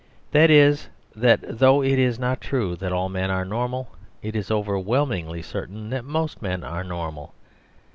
[0.31, 3.91] That is, that though it is not true that all men are normal,
[4.23, 7.35] it is overwhelmingly certain that most men are normal.